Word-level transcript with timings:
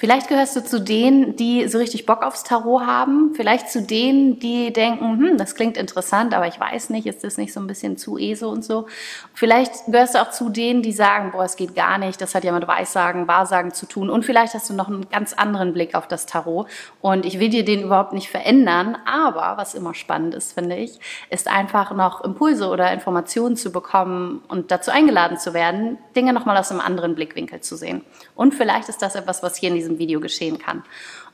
Vielleicht 0.00 0.28
gehörst 0.28 0.56
du 0.56 0.64
zu 0.64 0.80
denen, 0.80 1.36
die 1.36 1.68
so 1.68 1.76
richtig 1.76 2.06
Bock 2.06 2.22
aufs 2.22 2.42
Tarot 2.42 2.86
haben. 2.86 3.34
Vielleicht 3.34 3.68
zu 3.68 3.82
denen, 3.82 4.38
die 4.38 4.72
denken, 4.72 5.18
hm, 5.18 5.36
das 5.36 5.54
klingt 5.54 5.76
interessant, 5.76 6.32
aber 6.32 6.46
ich 6.46 6.58
weiß 6.58 6.88
nicht, 6.88 7.06
ist 7.06 7.22
das 7.22 7.36
nicht 7.36 7.52
so 7.52 7.60
ein 7.60 7.66
bisschen 7.66 7.98
zu 7.98 8.16
ESO 8.16 8.48
und 8.48 8.64
so. 8.64 8.86
Vielleicht 9.34 9.84
gehörst 9.88 10.14
du 10.14 10.22
auch 10.22 10.30
zu 10.30 10.48
denen, 10.48 10.80
die 10.80 10.92
sagen, 10.92 11.32
boah, 11.32 11.44
es 11.44 11.56
geht 11.56 11.74
gar 11.74 11.98
nicht, 11.98 12.18
das 12.22 12.34
hat 12.34 12.44
ja 12.44 12.52
mit 12.52 12.66
Weissagen, 12.66 13.28
Wahrsagen 13.28 13.74
zu 13.74 13.84
tun. 13.84 14.08
Und 14.08 14.24
vielleicht 14.24 14.54
hast 14.54 14.70
du 14.70 14.72
noch 14.72 14.88
einen 14.88 15.06
ganz 15.10 15.34
anderen 15.34 15.74
Blick 15.74 15.94
auf 15.94 16.08
das 16.08 16.24
Tarot. 16.24 16.66
Und 17.02 17.26
ich 17.26 17.38
will 17.38 17.50
dir 17.50 17.66
den 17.66 17.82
überhaupt 17.82 18.14
nicht 18.14 18.30
verändern. 18.30 18.96
Aber 19.04 19.58
was 19.58 19.74
immer 19.74 19.92
spannend 19.92 20.34
ist, 20.34 20.54
finde 20.54 20.76
ich, 20.76 20.98
ist 21.28 21.46
einfach 21.46 21.92
noch 21.94 22.24
Impulse 22.24 22.68
oder 22.68 22.90
Informationen 22.90 23.54
zu 23.54 23.70
bekommen 23.70 24.42
und 24.48 24.70
dazu 24.70 24.90
eingeladen 24.90 25.36
zu 25.36 25.52
werden, 25.52 25.98
Dinge 26.16 26.32
nochmal 26.32 26.56
aus 26.56 26.70
einem 26.70 26.80
anderen 26.80 27.14
Blickwinkel 27.14 27.60
zu 27.60 27.76
sehen. 27.76 28.00
Und 28.34 28.54
vielleicht 28.54 28.88
ist 28.88 29.02
das 29.02 29.14
etwas, 29.14 29.42
was 29.42 29.58
hier 29.58 29.68
in 29.68 29.74
diesem 29.74 29.89
diesem 29.90 29.98
Video 29.98 30.20
geschehen 30.20 30.58
kann. 30.58 30.82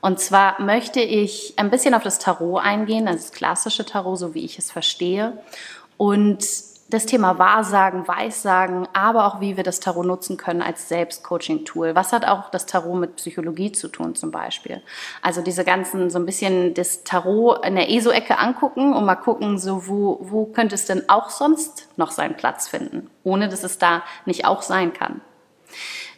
Und 0.01 0.19
zwar 0.19 0.61
möchte 0.61 0.99
ich 0.99 1.53
ein 1.57 1.69
bisschen 1.69 1.93
auf 1.93 2.03
das 2.03 2.19
Tarot 2.19 2.61
eingehen, 2.63 3.07
also 3.07 3.19
das 3.19 3.31
klassische 3.31 3.85
Tarot, 3.85 4.19
so 4.19 4.33
wie 4.33 4.45
ich 4.45 4.57
es 4.57 4.71
verstehe. 4.71 5.37
Und 5.97 6.45
das 6.89 7.05
Thema 7.05 7.37
Wahrsagen, 7.37 8.07
Weissagen, 8.07 8.87
aber 8.93 9.25
auch 9.25 9.41
wie 9.41 9.57
wir 9.57 9.63
das 9.63 9.81
Tarot 9.81 10.05
nutzen 10.05 10.37
können 10.37 10.61
als 10.61 10.87
Selbstcoaching-Tool. 10.87 11.95
Was 11.95 12.13
hat 12.13 12.25
auch 12.25 12.49
das 12.49 12.65
Tarot 12.65 12.97
mit 12.97 13.17
Psychologie 13.17 13.73
zu 13.73 13.89
tun 13.89 14.15
zum 14.15 14.31
Beispiel? 14.31 14.81
Also 15.21 15.41
diese 15.41 15.65
ganzen, 15.65 16.09
so 16.09 16.17
ein 16.17 16.25
bisschen 16.25 16.73
das 16.75 17.03
Tarot 17.03 17.65
in 17.65 17.75
der 17.75 17.89
ESO-Ecke 17.89 18.37
angucken 18.37 18.93
und 18.93 19.05
mal 19.05 19.15
gucken, 19.15 19.57
so 19.57 19.87
wo, 19.87 20.19
wo 20.21 20.45
könnte 20.45 20.75
es 20.75 20.85
denn 20.85 21.09
auch 21.09 21.29
sonst 21.29 21.89
noch 21.97 22.11
seinen 22.11 22.37
Platz 22.37 22.69
finden, 22.69 23.09
ohne 23.23 23.49
dass 23.49 23.63
es 23.63 23.79
da 23.79 24.03
nicht 24.25 24.45
auch 24.45 24.61
sein 24.61 24.93
kann. 24.93 25.19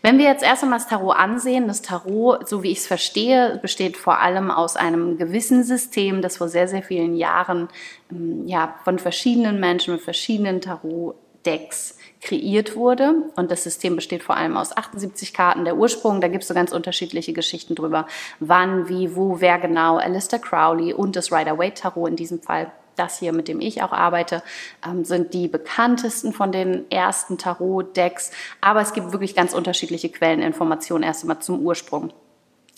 Wenn 0.01 0.17
wir 0.17 0.25
jetzt 0.25 0.43
erst 0.43 0.63
einmal 0.63 0.79
das 0.79 0.87
Tarot 0.87 1.15
ansehen, 1.15 1.67
das 1.67 1.81
Tarot, 1.81 2.47
so 2.47 2.63
wie 2.63 2.71
ich 2.71 2.79
es 2.79 2.87
verstehe, 2.87 3.59
besteht 3.61 3.97
vor 3.97 4.19
allem 4.19 4.49
aus 4.49 4.75
einem 4.75 5.17
gewissen 5.17 5.63
System, 5.63 6.21
das 6.21 6.37
vor 6.37 6.47
sehr, 6.47 6.67
sehr 6.67 6.83
vielen 6.83 7.15
Jahren 7.15 7.67
ähm, 8.11 8.47
ja, 8.47 8.75
von 8.83 8.99
verschiedenen 8.99 9.59
Menschen 9.59 9.93
mit 9.93 10.01
verschiedenen 10.01 10.61
Tarot-Decks 10.61 11.97
kreiert 12.21 12.75
wurde. 12.75 13.13
Und 13.35 13.51
das 13.51 13.63
System 13.63 13.95
besteht 13.95 14.23
vor 14.23 14.37
allem 14.37 14.55
aus 14.55 14.75
78 14.75 15.33
Karten. 15.33 15.65
Der 15.65 15.75
Ursprung, 15.75 16.21
da 16.21 16.29
gibt 16.29 16.43
es 16.43 16.47
so 16.47 16.53
ganz 16.53 16.71
unterschiedliche 16.71 17.33
Geschichten 17.33 17.75
drüber, 17.75 18.07
wann, 18.39 18.87
wie, 18.87 19.15
wo, 19.15 19.41
wer 19.41 19.59
genau, 19.59 19.97
Alistair 19.97 20.39
Crowley 20.39 20.93
und 20.93 21.15
das 21.15 21.31
Rider-Waite-Tarot 21.31 22.09
in 22.09 22.15
diesem 22.15 22.41
Fall 22.41 22.71
das 22.95 23.19
hier, 23.19 23.33
mit 23.33 23.47
dem 23.47 23.61
ich 23.61 23.81
auch 23.83 23.91
arbeite, 23.91 24.43
ähm, 24.85 25.05
sind 25.05 25.33
die 25.33 25.47
bekanntesten 25.47 26.33
von 26.33 26.51
den 26.51 26.89
ersten 26.91 27.37
Tarot-Decks. 27.37 28.31
Aber 28.61 28.81
es 28.81 28.93
gibt 28.93 29.11
wirklich 29.11 29.35
ganz 29.35 29.53
unterschiedliche 29.53 30.09
Quelleninformationen 30.09 31.03
erst 31.03 31.23
einmal 31.23 31.39
zum 31.39 31.59
Ursprung. 31.59 32.13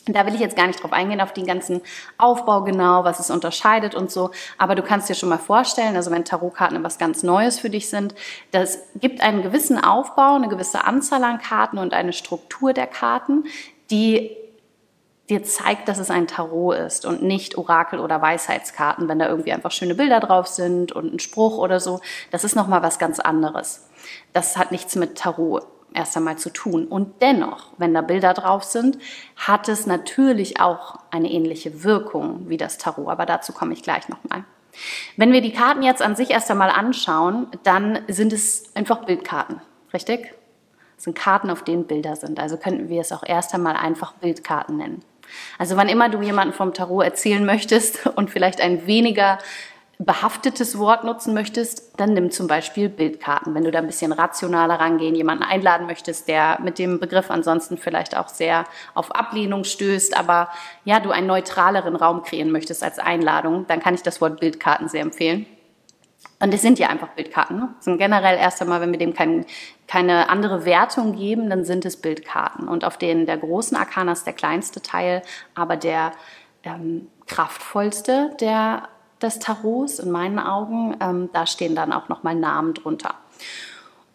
Da 0.07 0.25
will 0.25 0.33
ich 0.33 0.39
jetzt 0.39 0.55
gar 0.55 0.65
nicht 0.65 0.81
drauf 0.81 0.93
eingehen, 0.93 1.21
auf 1.21 1.31
den 1.31 1.45
ganzen 1.45 1.81
Aufbau 2.17 2.63
genau, 2.63 3.03
was 3.03 3.19
es 3.19 3.29
unterscheidet 3.29 3.93
und 3.93 4.09
so. 4.09 4.31
Aber 4.57 4.73
du 4.73 4.81
kannst 4.81 5.09
dir 5.09 5.13
schon 5.13 5.29
mal 5.29 5.37
vorstellen, 5.37 5.95
also 5.95 6.09
wenn 6.09 6.25
Tarotkarten 6.25 6.77
etwas 6.77 6.97
ganz 6.97 7.21
Neues 7.21 7.59
für 7.59 7.69
dich 7.69 7.87
sind, 7.87 8.15
das 8.49 8.79
gibt 8.95 9.21
einen 9.21 9.43
gewissen 9.43 9.77
Aufbau, 9.77 10.35
eine 10.35 10.49
gewisse 10.49 10.85
Anzahl 10.85 11.23
an 11.23 11.37
Karten 11.37 11.77
und 11.77 11.93
eine 11.93 12.13
Struktur 12.13 12.73
der 12.73 12.87
Karten, 12.87 13.43
die 13.91 14.35
dir 15.31 15.43
zeigt, 15.43 15.87
dass 15.87 15.97
es 15.97 16.11
ein 16.11 16.27
Tarot 16.27 16.75
ist 16.75 17.05
und 17.05 17.23
nicht 17.23 17.57
Orakel 17.57 17.99
oder 17.99 18.21
Weisheitskarten, 18.21 19.07
wenn 19.07 19.17
da 19.17 19.27
irgendwie 19.27 19.53
einfach 19.53 19.71
schöne 19.71 19.95
Bilder 19.95 20.19
drauf 20.19 20.45
sind 20.47 20.91
und 20.91 21.13
ein 21.13 21.19
Spruch 21.19 21.57
oder 21.57 21.79
so. 21.79 22.01
Das 22.29 22.43
ist 22.43 22.55
nochmal 22.55 22.83
was 22.83 22.99
ganz 22.99 23.19
anderes. 23.19 23.89
Das 24.33 24.57
hat 24.57 24.71
nichts 24.71 24.95
mit 24.95 25.17
Tarot 25.17 25.65
erst 25.93 26.15
einmal 26.17 26.37
zu 26.37 26.51
tun. 26.51 26.85
Und 26.85 27.21
dennoch, 27.21 27.73
wenn 27.77 27.93
da 27.93 28.01
Bilder 28.01 28.33
drauf 28.33 28.63
sind, 28.63 28.97
hat 29.35 29.69
es 29.69 29.87
natürlich 29.87 30.59
auch 30.59 30.99
eine 31.11 31.31
ähnliche 31.31 31.83
Wirkung 31.83 32.49
wie 32.49 32.57
das 32.57 32.77
Tarot. 32.77 33.09
Aber 33.09 33.25
dazu 33.25 33.53
komme 33.53 33.73
ich 33.73 33.83
gleich 33.83 34.09
nochmal. 34.09 34.43
Wenn 35.17 35.33
wir 35.33 35.41
die 35.41 35.53
Karten 35.53 35.81
jetzt 35.81 36.01
an 36.01 36.15
sich 36.15 36.31
erst 36.31 36.51
einmal 36.51 36.69
anschauen, 36.69 37.47
dann 37.63 37.99
sind 38.07 38.31
es 38.33 38.73
einfach 38.75 39.05
Bildkarten, 39.05 39.61
richtig? 39.93 40.33
Das 40.95 41.05
sind 41.05 41.17
Karten, 41.17 41.49
auf 41.49 41.63
denen 41.63 41.87
Bilder 41.87 42.15
sind. 42.15 42.39
Also 42.39 42.57
könnten 42.57 42.87
wir 42.87 43.01
es 43.01 43.11
auch 43.11 43.23
erst 43.25 43.53
einmal 43.53 43.75
einfach 43.75 44.13
Bildkarten 44.13 44.77
nennen. 44.77 45.03
Also 45.57 45.77
wann 45.77 45.89
immer 45.89 46.09
du 46.09 46.21
jemanden 46.21 46.53
vom 46.53 46.73
Tarot 46.73 47.03
erzählen 47.03 47.45
möchtest 47.45 48.05
und 48.15 48.29
vielleicht 48.29 48.61
ein 48.61 48.87
weniger 48.87 49.37
behaftetes 50.05 50.77
Wort 50.79 51.03
nutzen 51.03 51.33
möchtest, 51.33 51.99
dann 51.99 52.13
nimm 52.13 52.31
zum 52.31 52.47
Beispiel 52.47 52.89
Bildkarten. 52.89 53.53
Wenn 53.53 53.63
du 53.63 53.71
da 53.71 53.79
ein 53.79 53.87
bisschen 53.87 54.11
rationaler 54.11 54.79
rangehen, 54.79 55.15
jemanden 55.15 55.43
einladen 55.43 55.85
möchtest, 55.85 56.27
der 56.27 56.59
mit 56.61 56.79
dem 56.79 56.99
Begriff 56.99 57.29
ansonsten 57.29 57.77
vielleicht 57.77 58.17
auch 58.17 58.27
sehr 58.27 58.65
auf 58.95 59.13
Ablehnung 59.13 59.63
stößt, 59.63 60.17
aber 60.17 60.49
ja, 60.85 60.99
du 60.99 61.11
einen 61.11 61.27
neutraleren 61.27 61.95
Raum 61.95 62.23
kreieren 62.23 62.51
möchtest 62.51 62.83
als 62.83 62.99
Einladung, 62.99 63.65
dann 63.67 63.79
kann 63.79 63.93
ich 63.93 64.01
das 64.01 64.21
Wort 64.21 64.39
Bildkarten 64.39 64.89
sehr 64.89 65.01
empfehlen. 65.01 65.45
Und 66.41 66.53
es 66.53 66.61
sind 66.61 66.79
ja 66.79 66.89
einfach 66.89 67.09
Bildkarten. 67.09 67.57
Ne? 67.57 67.69
sind 67.79 67.97
generell 67.97 68.37
erst 68.37 68.61
einmal, 68.61 68.81
wenn 68.81 68.91
wir 68.91 68.99
dem 68.99 69.13
kein, 69.13 69.45
keine 69.87 70.29
andere 70.29 70.65
Wertung 70.65 71.15
geben, 71.15 71.49
dann 71.49 71.65
sind 71.65 71.85
es 71.85 71.97
Bildkarten. 71.97 72.67
Und 72.67 72.83
auf 72.83 72.97
denen 72.97 73.25
der 73.25 73.37
großen 73.37 73.77
Arkana 73.77 74.11
ist 74.11 74.25
der 74.25 74.33
kleinste 74.33 74.81
Teil, 74.81 75.21
aber 75.53 75.77
der 75.77 76.13
ähm, 76.63 77.07
kraftvollste 77.27 78.31
der, 78.39 78.89
des 79.21 79.37
Tarots 79.39 79.99
in 79.99 80.09
meinen 80.09 80.39
Augen. 80.39 80.97
Ähm, 80.99 81.29
da 81.31 81.45
stehen 81.45 81.75
dann 81.75 81.93
auch 81.93 82.09
nochmal 82.09 82.35
Namen 82.35 82.73
drunter. 82.73 83.15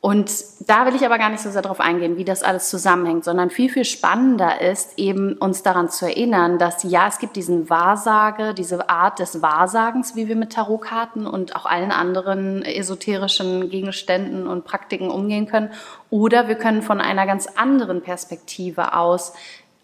Und 0.06 0.30
da 0.60 0.86
will 0.86 0.94
ich 0.94 1.04
aber 1.04 1.18
gar 1.18 1.30
nicht 1.30 1.42
so 1.42 1.50
sehr 1.50 1.62
darauf 1.62 1.80
eingehen, 1.80 2.16
wie 2.16 2.24
das 2.24 2.44
alles 2.44 2.70
zusammenhängt, 2.70 3.24
sondern 3.24 3.50
viel, 3.50 3.68
viel 3.68 3.84
spannender 3.84 4.60
ist 4.60 5.00
eben 5.00 5.32
uns 5.32 5.64
daran 5.64 5.90
zu 5.90 6.06
erinnern, 6.06 6.60
dass 6.60 6.84
ja, 6.84 7.08
es 7.08 7.18
gibt 7.18 7.34
diesen 7.34 7.68
Wahrsage, 7.70 8.54
diese 8.54 8.88
Art 8.88 9.18
des 9.18 9.42
Wahrsagens, 9.42 10.14
wie 10.14 10.28
wir 10.28 10.36
mit 10.36 10.52
Tarotkarten 10.52 11.26
und 11.26 11.56
auch 11.56 11.66
allen 11.66 11.90
anderen 11.90 12.62
esoterischen 12.62 13.68
Gegenständen 13.68 14.46
und 14.46 14.64
Praktiken 14.64 15.10
umgehen 15.10 15.48
können. 15.48 15.72
Oder 16.08 16.46
wir 16.46 16.54
können 16.54 16.82
von 16.82 17.00
einer 17.00 17.26
ganz 17.26 17.48
anderen 17.56 18.00
Perspektive 18.00 18.94
aus 18.94 19.32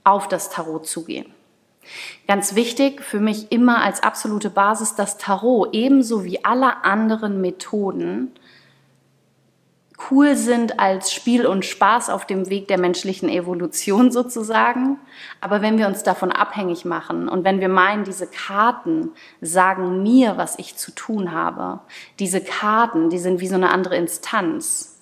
auf 0.04 0.28
das 0.28 0.50
Tarot 0.50 0.87
zugehen. 0.87 1.34
Ganz 2.28 2.54
wichtig 2.54 3.03
für 3.03 3.19
mich 3.19 3.50
immer 3.50 3.83
als 3.83 4.04
absolute 4.04 4.50
Basis, 4.50 4.94
das 4.94 5.19
Tarot 5.19 5.71
ebenso 5.72 6.22
wie 6.22 6.44
alle 6.44 6.84
anderen 6.84 7.41
Methoden 7.41 8.31
cool 10.10 10.36
sind 10.36 10.78
als 10.78 11.12
Spiel 11.12 11.46
und 11.46 11.64
Spaß 11.64 12.10
auf 12.10 12.26
dem 12.26 12.48
Weg 12.48 12.68
der 12.68 12.78
menschlichen 12.78 13.28
Evolution 13.28 14.10
sozusagen. 14.10 14.98
Aber 15.40 15.62
wenn 15.62 15.78
wir 15.78 15.86
uns 15.86 16.02
davon 16.02 16.32
abhängig 16.32 16.84
machen 16.84 17.28
und 17.28 17.44
wenn 17.44 17.60
wir 17.60 17.68
meinen, 17.68 18.04
diese 18.04 18.26
Karten 18.26 19.10
sagen 19.41 20.02
mir, 20.02 20.36
was 20.36 20.58
ich 20.58 20.76
zu 20.76 20.92
tun 20.92 21.32
habe, 21.32 21.80
diese 22.18 22.41
Karten, 22.41 23.10
die 23.10 23.18
sind 23.18 23.41
wie 23.41 23.48
so 23.48 23.54
eine 23.54 23.70
andere 23.70 23.96
Instanz, 23.96 24.98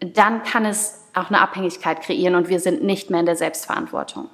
dann 0.00 0.42
kann 0.42 0.64
es 0.64 1.00
auch 1.14 1.28
eine 1.28 1.40
Abhängigkeit 1.40 2.00
kreieren 2.02 2.34
und 2.34 2.48
wir 2.48 2.60
sind 2.60 2.82
nicht 2.82 3.10
mehr 3.10 3.20
in 3.20 3.26
der 3.26 3.36
Selbstverantwortung. 3.36 4.28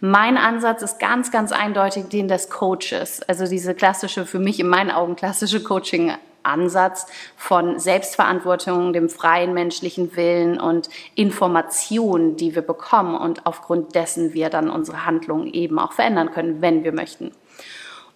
Mein 0.00 0.36
Ansatz 0.36 0.82
ist 0.82 0.98
ganz, 0.98 1.30
ganz 1.30 1.52
eindeutig 1.52 2.08
den 2.08 2.28
des 2.28 2.50
Coaches. 2.50 3.22
Also 3.22 3.46
diese 3.46 3.74
klassische, 3.74 4.26
für 4.26 4.38
mich 4.38 4.60
in 4.60 4.68
meinen 4.68 4.90
Augen 4.90 5.16
klassische 5.16 5.62
Coaching 5.62 6.12
Ansatz 6.42 7.06
von 7.36 7.78
Selbstverantwortung, 7.78 8.92
dem 8.92 9.08
freien 9.08 9.54
menschlichen 9.54 10.16
Willen 10.16 10.60
und 10.60 10.88
Informationen, 11.14 12.36
die 12.36 12.54
wir 12.54 12.62
bekommen 12.62 13.14
und 13.14 13.46
aufgrund 13.46 13.94
dessen 13.94 14.34
wir 14.34 14.50
dann 14.50 14.70
unsere 14.70 15.06
Handlungen 15.06 15.52
eben 15.52 15.78
auch 15.78 15.92
verändern 15.92 16.32
können, 16.32 16.62
wenn 16.62 16.84
wir 16.84 16.92
möchten. 16.92 17.32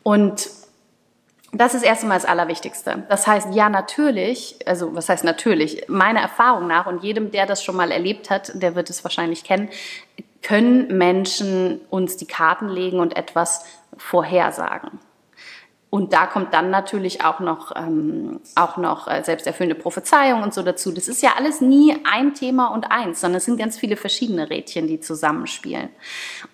Und 0.03 0.51
das 1.53 1.75
ist 1.75 1.83
erst 1.83 2.03
einmal 2.03 2.19
das 2.19 2.29
Allerwichtigste. 2.29 3.05
Das 3.09 3.27
heißt, 3.27 3.55
ja, 3.55 3.69
natürlich, 3.69 4.59
also 4.67 4.95
was 4.95 5.09
heißt 5.09 5.25
natürlich, 5.25 5.89
meiner 5.89 6.21
Erfahrung 6.21 6.67
nach 6.67 6.87
und 6.87 7.03
jedem, 7.03 7.31
der 7.31 7.47
das 7.47 7.63
schon 7.63 7.77
mal 7.77 7.91
erlebt 7.91 8.31
hat, 8.31 8.53
der 8.55 8.75
wird 8.75 8.91
es 8.91 9.05
wahrscheinlich 9.05 9.45
kennen, 9.45 9.69
können 10.43 10.97
Menschen 10.97 11.81
uns 11.91 12.17
die 12.17 12.27
Karten 12.27 12.69
legen 12.69 13.01
und 13.01 13.17
etwas 13.17 13.65
vorhersagen. 13.97 15.01
Und 15.89 16.13
da 16.13 16.27
kommt 16.27 16.53
dann 16.53 16.71
natürlich 16.71 17.25
auch 17.25 17.39
noch, 17.39 17.75
ähm, 17.77 18.41
auch 18.57 18.77
noch 18.77 19.07
äh, 19.07 19.23
selbsterfüllende 19.23 19.81
Prophezeiung 19.81 20.43
und 20.43 20.53
so 20.53 20.63
dazu. 20.63 20.91
Das 20.91 21.07
ist 21.07 21.23
ja 21.23 21.35
alles 21.37 21.61
nie 21.61 21.97
ein 22.05 22.35
Thema 22.35 22.67
und 22.75 22.91
eins, 22.91 23.21
sondern 23.21 23.39
es 23.39 23.45
sind 23.45 23.57
ganz 23.57 23.79
viele 23.79 23.97
verschiedene 23.97 24.51
Rädchen, 24.51 24.89
die 24.89 24.99
zusammenspielen. 25.01 25.89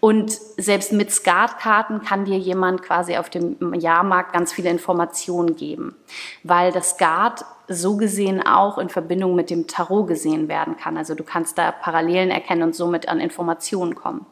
Und 0.00 0.32
selbst 0.32 0.92
mit 0.92 1.10
Skatkarten 1.10 2.02
kann 2.02 2.26
dir 2.26 2.38
jemand 2.38 2.82
quasi 2.82 3.16
auf 3.16 3.30
dem 3.30 3.72
Jahrmarkt 3.74 4.34
ganz 4.34 4.52
viele 4.52 4.68
Informationen 4.68 5.56
geben, 5.56 5.96
weil 6.42 6.70
das 6.70 6.90
Skat 6.90 7.44
so 7.68 7.96
gesehen 7.96 8.44
auch 8.44 8.78
in 8.78 8.88
Verbindung 8.88 9.34
mit 9.34 9.50
dem 9.50 9.66
Tarot 9.66 10.06
gesehen 10.06 10.48
werden 10.48 10.76
kann. 10.76 10.96
Also 10.96 11.14
du 11.14 11.24
kannst 11.24 11.58
da 11.58 11.72
Parallelen 11.72 12.30
erkennen 12.30 12.62
und 12.62 12.74
somit 12.74 13.08
an 13.08 13.20
Informationen 13.20 13.94
kommen. 13.94 14.26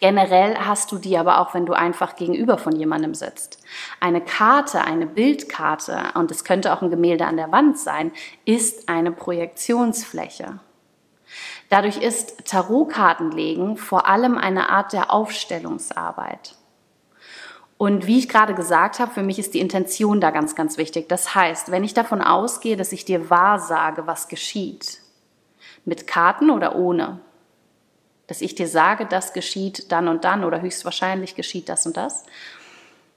Generell 0.00 0.56
hast 0.56 0.92
du 0.92 0.98
die 0.98 1.16
aber 1.16 1.40
auch, 1.40 1.54
wenn 1.54 1.66
du 1.66 1.72
einfach 1.72 2.16
gegenüber 2.16 2.58
von 2.58 2.76
jemandem 2.76 3.14
sitzt. 3.14 3.62
Eine 4.00 4.20
Karte, 4.20 4.82
eine 4.82 5.06
Bildkarte, 5.06 5.98
und 6.14 6.30
es 6.30 6.44
könnte 6.44 6.72
auch 6.72 6.82
ein 6.82 6.90
Gemälde 6.90 7.26
an 7.26 7.36
der 7.36 7.52
Wand 7.52 7.78
sein, 7.78 8.12
ist 8.44 8.88
eine 8.88 9.12
Projektionsfläche. 9.12 10.60
Dadurch 11.70 11.96
ist 11.96 12.46
Tarotkartenlegen 12.46 13.76
vor 13.76 14.06
allem 14.06 14.38
eine 14.38 14.70
Art 14.70 14.92
der 14.92 15.12
Aufstellungsarbeit. 15.12 16.56
Und 17.76 18.06
wie 18.06 18.18
ich 18.18 18.28
gerade 18.28 18.54
gesagt 18.54 18.98
habe, 19.00 19.12
für 19.12 19.22
mich 19.22 19.38
ist 19.38 19.54
die 19.54 19.60
Intention 19.60 20.20
da 20.20 20.30
ganz, 20.30 20.54
ganz 20.54 20.78
wichtig. 20.78 21.08
Das 21.08 21.34
heißt, 21.34 21.70
wenn 21.70 21.84
ich 21.84 21.92
davon 21.92 22.22
ausgehe, 22.22 22.76
dass 22.76 22.92
ich 22.92 23.04
dir 23.04 23.30
wahrsage, 23.30 24.06
was 24.06 24.28
geschieht, 24.28 25.00
mit 25.84 26.06
Karten 26.06 26.50
oder 26.50 26.76
ohne, 26.76 27.20
dass 28.26 28.40
ich 28.40 28.54
dir 28.54 28.68
sage, 28.68 29.06
das 29.06 29.32
geschieht 29.32 29.92
dann 29.92 30.08
und 30.08 30.24
dann 30.24 30.44
oder 30.44 30.60
höchstwahrscheinlich 30.60 31.34
geschieht 31.34 31.68
das 31.68 31.84
und 31.86 31.96
das, 31.96 32.24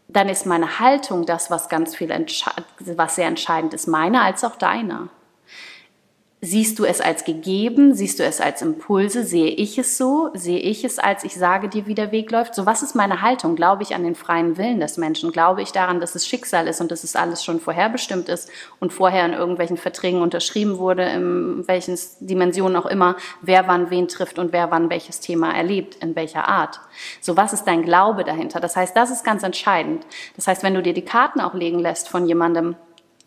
dann 0.08 0.30
ist 0.30 0.46
meine 0.46 0.80
Haltung 0.80 1.26
das, 1.26 1.52
was 1.52 1.70
ganz 1.70 1.96
viel, 1.96 2.10
was 2.80 3.16
sehr 3.16 3.28
entscheidend 3.28 3.74
ist, 3.74 3.88
meine 3.88 4.22
als 4.22 4.44
auch 4.44 4.56
deine. 4.56 5.10
Siehst 6.40 6.78
du 6.78 6.86
es 6.86 7.02
als 7.02 7.24
gegeben? 7.24 7.96
Siehst 7.96 8.20
du 8.20 8.24
es 8.24 8.40
als 8.40 8.62
Impulse? 8.62 9.24
Sehe 9.24 9.50
ich 9.50 9.80
es 9.80 9.98
so? 9.98 10.30
Sehe 10.36 10.60
ich 10.60 10.84
es 10.84 11.00
als 11.00 11.24
ich 11.24 11.34
sage 11.34 11.68
dir, 11.68 11.88
wie 11.88 11.96
der 11.96 12.12
Weg 12.12 12.30
läuft? 12.30 12.54
So, 12.54 12.68
was 12.68 12.84
ist 12.84 12.94
meine 12.94 13.24
Haltung? 13.24 13.56
Glaube 13.56 13.82
ich 13.82 13.96
an 13.96 14.04
den 14.04 14.14
freien 14.14 14.56
Willen 14.56 14.80
des 14.80 14.98
Menschen? 14.98 15.32
Glaube 15.32 15.64
ich 15.64 15.72
daran, 15.72 16.00
dass 16.00 16.14
es 16.14 16.28
Schicksal 16.28 16.68
ist 16.68 16.80
und 16.80 16.92
dass 16.92 17.04
es 17.04 17.16
alles 17.16 17.44
schon 17.44 17.60
vorherbestimmt 17.60 18.30
ist 18.30 18.52
und 18.80 18.94
vorher 18.94 19.26
in 19.26 19.34
irgendwelchen 19.34 19.78
Verträgen 19.78 20.22
unterschrieben 20.22 20.78
wurde, 20.78 21.06
in 21.06 21.68
welchen 21.68 21.98
Dimensionen 22.20 22.78
auch 22.78 22.86
immer, 22.86 23.16
wer 23.42 23.68
wann 23.68 23.90
wen 23.90 24.08
trifft 24.08 24.38
und 24.38 24.54
wer 24.54 24.70
wann 24.70 24.92
welches 24.92 25.20
Thema 25.20 25.56
erlebt, 25.56 25.96
in 26.04 26.16
welcher 26.16 26.48
Art? 26.48 26.80
So, 27.20 27.36
was 27.36 27.52
ist 27.52 27.64
dein 27.64 27.82
Glaube 27.82 28.24
dahinter? 28.24 28.60
Das 28.60 28.76
heißt, 28.76 28.96
das 28.96 29.10
ist 29.10 29.24
ganz 29.24 29.42
entscheidend. 29.42 30.06
Das 30.36 30.46
heißt, 30.46 30.62
wenn 30.62 30.76
du 30.76 30.84
dir 30.84 30.94
die 30.94 31.04
Karten 31.04 31.42
auch 31.42 31.56
legen 31.56 31.80
lässt 31.80 32.10
von 32.10 32.28
jemandem, 32.28 32.76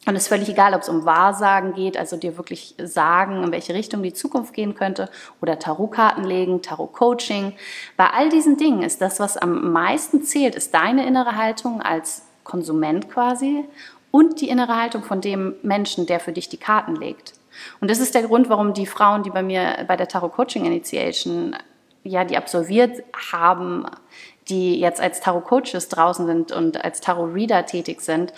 und 0.07 0.17
es 0.17 0.23
ist 0.23 0.29
völlig 0.29 0.49
egal, 0.49 0.73
ob 0.75 0.81
es 0.81 0.89
um 0.89 1.05
Wahrsagen 1.05 1.75
geht, 1.75 1.99
also 1.99 2.17
dir 2.17 2.39
wirklich 2.39 2.75
sagen, 2.83 3.43
in 3.43 3.53
welche 3.53 3.75
Richtung 3.75 4.03
die 4.03 4.15
Zukunft 4.15 4.55
gehen 4.55 4.75
könnte, 4.75 5.11
oder 5.43 5.59
Tarotkarten 5.59 6.25
legen, 6.25 6.63
Tarot-Coaching. 6.63 7.53
Bei 7.99 8.09
all 8.09 8.31
diesen 8.31 8.57
Dingen 8.57 8.83
ist 8.83 9.03
das, 9.03 9.21
was 9.21 9.37
am 9.37 9.73
meisten 9.73 10.23
zählt, 10.23 10.55
ist 10.55 10.73
deine 10.73 11.07
innere 11.07 11.37
Haltung 11.37 11.83
als 11.83 12.23
Konsument 12.45 13.11
quasi 13.11 13.65
und 14.11 14.41
die 14.41 14.49
innere 14.49 14.75
Haltung 14.81 15.03
von 15.03 15.21
dem 15.21 15.55
Menschen, 15.63 16.07
der 16.07 16.19
für 16.19 16.33
dich 16.33 16.49
die 16.49 16.57
Karten 16.57 16.97
legt. 16.97 17.35
Und 17.81 17.91
das 17.91 18.01
ist 18.01 18.15
der 18.15 18.23
Grund, 18.23 18.49
warum 18.49 18.73
die 18.73 18.87
Frauen, 18.87 19.23
die 19.23 19.31
bei 19.31 19.43
mir 19.43 19.85
bei 19.87 19.97
der 19.97 20.09
Tarot 20.09 20.33
Coaching 20.33 20.65
Initiation 20.65 21.55
ja, 22.03 22.25
die 22.25 22.37
absolviert 22.37 23.03
haben, 23.33 23.85
die 24.49 24.81
jetzt 24.81 25.01
als 25.01 25.21
Tarot 25.21 25.45
Coaches 25.45 25.89
draußen 25.89 26.27
sind 26.27 26.51
und 26.51 26.83
als 26.83 27.01
Tarot 27.01 27.35
Reader 27.35 27.67
tätig 27.67 28.01
sind, 28.01 28.33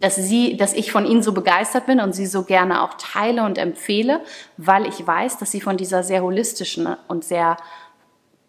dass 0.00 0.16
sie, 0.16 0.56
dass 0.56 0.72
ich 0.72 0.90
von 0.90 1.06
ihnen 1.06 1.22
so 1.22 1.32
begeistert 1.32 1.86
bin 1.86 2.00
und 2.00 2.14
sie 2.14 2.26
so 2.26 2.42
gerne 2.44 2.82
auch 2.82 2.94
teile 2.94 3.44
und 3.44 3.58
empfehle, 3.58 4.20
weil 4.56 4.86
ich 4.86 5.06
weiß, 5.06 5.38
dass 5.38 5.50
sie 5.50 5.60
von 5.60 5.76
dieser 5.76 6.02
sehr 6.02 6.22
holistischen 6.22 6.88
und 7.06 7.24
sehr 7.24 7.56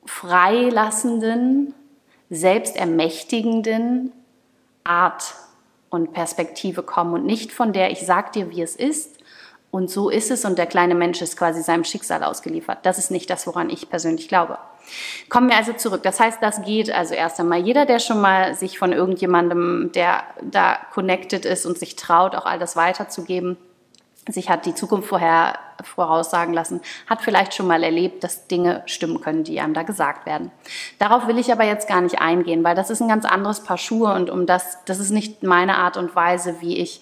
freilassenden, 0.06 1.74
selbstermächtigenden 2.30 4.12
Art 4.84 5.36
und 5.90 6.14
Perspektive 6.14 6.84
kommen 6.84 7.14
und 7.14 7.26
nicht 7.26 7.52
von 7.52 7.74
der 7.74 7.92
ich 7.92 8.06
sag 8.06 8.34
dir, 8.34 8.50
wie 8.50 8.62
es 8.62 8.76
ist 8.76 9.18
und 9.76 9.90
so 9.90 10.10
ist 10.10 10.32
es 10.32 10.46
und 10.46 10.58
der 10.58 10.68
kleine 10.68 10.96
Mensch 10.96 11.22
ist 11.22 11.36
quasi 11.36 11.62
seinem 11.62 11.84
Schicksal 11.84 12.24
ausgeliefert. 12.24 12.78
Das 12.84 12.98
ist 12.98 13.12
nicht 13.12 13.30
das, 13.30 13.46
woran 13.46 13.70
ich 13.70 13.90
persönlich 13.90 14.30
glaube. 14.30 14.58
Kommen 15.28 15.50
wir 15.50 15.58
also 15.58 15.74
zurück. 15.74 16.02
Das 16.02 16.18
heißt, 16.18 16.42
das 16.42 16.62
geht 16.62 16.90
also 16.90 17.14
erst 17.14 17.42
einmal. 17.42 17.60
Jeder, 17.60 17.86
der 17.86 18.00
schon 18.00 18.22
mal 18.22 18.56
sich 18.56 18.80
von 18.80 18.94
irgendjemandem, 18.94 19.92
der 19.94 20.24
da 20.42 20.78
connected 20.94 21.44
ist 21.44 21.66
und 21.66 21.78
sich 21.78 21.98
traut, 21.98 22.36
auch 22.36 22.46
all 22.46 22.58
das 22.58 22.78
weiterzugeben, 22.78 23.58
sich 24.30 24.50
hat 24.50 24.66
die 24.66 24.74
Zukunft 24.74 25.10
vorher 25.10 25.60
voraussagen 25.84 26.54
lassen, 26.54 26.80
hat 27.08 27.22
vielleicht 27.22 27.54
schon 27.54 27.68
mal 27.68 27.84
erlebt, 27.84 28.24
dass 28.24 28.48
Dinge 28.48 28.82
stimmen 28.86 29.20
können, 29.20 29.44
die 29.44 29.60
einem 29.60 29.74
da 29.74 29.84
gesagt 29.84 30.26
werden. 30.26 30.52
Darauf 31.00 31.28
will 31.28 31.38
ich 31.38 31.52
aber 31.52 31.66
jetzt 31.66 31.90
gar 31.90 32.00
nicht 32.00 32.22
eingehen, 32.22 32.64
weil 32.64 32.76
das 32.76 32.90
ist 32.90 33.02
ein 33.02 33.10
ganz 33.10 33.26
anderes 33.26 33.62
Paar 33.62 33.78
Schuhe 33.78 34.14
und 34.14 34.30
um 34.30 34.46
das, 34.46 34.86
das 34.86 35.00
ist 35.00 35.12
nicht 35.12 35.44
meine 35.44 35.76
Art 35.76 35.98
und 35.98 36.16
Weise, 36.16 36.62
wie 36.62 36.78
ich, 36.78 37.02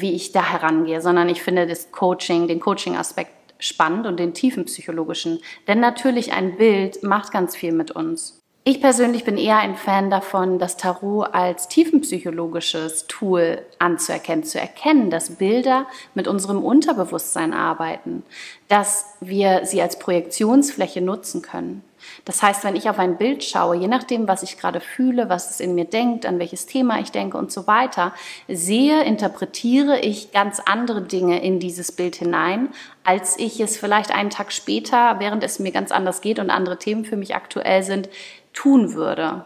wie 0.00 0.14
ich 0.14 0.32
da 0.32 0.42
herangehe, 0.44 1.00
sondern 1.00 1.28
ich 1.28 1.42
finde 1.42 1.66
das 1.66 1.90
Coaching, 1.92 2.48
den 2.48 2.60
Coaching-Aspekt 2.60 3.32
spannend 3.58 4.06
und 4.06 4.18
den 4.18 4.34
tiefen 4.34 4.64
psychologischen. 4.66 5.40
Denn 5.66 5.80
natürlich 5.80 6.32
ein 6.32 6.56
Bild 6.56 7.02
macht 7.02 7.32
ganz 7.32 7.56
viel 7.56 7.72
mit 7.72 7.90
uns. 7.90 8.38
Ich 8.64 8.82
persönlich 8.82 9.24
bin 9.24 9.38
eher 9.38 9.56
ein 9.56 9.76
Fan 9.76 10.10
davon, 10.10 10.58
das 10.58 10.76
Tarot 10.76 11.32
als 11.32 11.68
tiefenpsychologisches 11.68 13.06
Tool 13.06 13.62
anzuerkennen, 13.78 14.44
zu 14.44 14.60
erkennen, 14.60 15.08
dass 15.08 15.36
Bilder 15.36 15.86
mit 16.14 16.28
unserem 16.28 16.62
Unterbewusstsein 16.62 17.54
arbeiten, 17.54 18.24
dass 18.68 19.06
wir 19.20 19.64
sie 19.64 19.80
als 19.80 19.98
Projektionsfläche 19.98 21.00
nutzen 21.00 21.40
können. 21.40 21.82
Das 22.24 22.42
heißt, 22.42 22.64
wenn 22.64 22.76
ich 22.76 22.88
auf 22.88 22.98
ein 22.98 23.16
Bild 23.16 23.44
schaue, 23.44 23.76
je 23.76 23.88
nachdem, 23.88 24.28
was 24.28 24.42
ich 24.42 24.58
gerade 24.58 24.80
fühle, 24.80 25.28
was 25.28 25.50
es 25.50 25.60
in 25.60 25.74
mir 25.74 25.84
denkt, 25.84 26.26
an 26.26 26.38
welches 26.38 26.66
Thema 26.66 27.00
ich 27.00 27.10
denke 27.10 27.38
und 27.38 27.52
so 27.52 27.66
weiter, 27.66 28.12
sehe, 28.48 29.02
interpretiere 29.04 30.00
ich 30.00 30.32
ganz 30.32 30.60
andere 30.64 31.02
Dinge 31.02 31.42
in 31.42 31.60
dieses 31.60 31.92
Bild 31.92 32.16
hinein, 32.16 32.68
als 33.04 33.38
ich 33.38 33.60
es 33.60 33.76
vielleicht 33.76 34.12
einen 34.12 34.30
Tag 34.30 34.52
später, 34.52 35.16
während 35.18 35.42
es 35.42 35.58
mir 35.58 35.72
ganz 35.72 35.92
anders 35.92 36.20
geht 36.20 36.38
und 36.38 36.50
andere 36.50 36.78
Themen 36.78 37.04
für 37.04 37.16
mich 37.16 37.34
aktuell 37.34 37.82
sind, 37.82 38.08
tun 38.52 38.94
würde. 38.94 39.44